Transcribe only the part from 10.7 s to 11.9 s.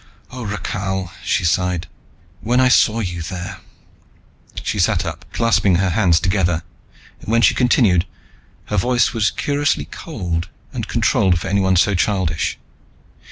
and controlled for anyone